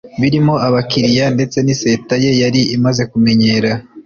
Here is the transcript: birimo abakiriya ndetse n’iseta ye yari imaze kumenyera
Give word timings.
birimo 0.21 0.53
abakiriya 0.67 1.25
ndetse 1.35 1.57
n’iseta 1.61 2.13
ye 2.23 2.31
yari 2.41 2.61
imaze 2.75 3.01
kumenyera 3.11 3.71